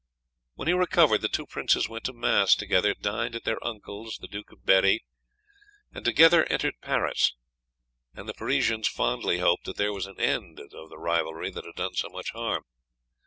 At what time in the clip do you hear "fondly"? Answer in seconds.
8.87-9.37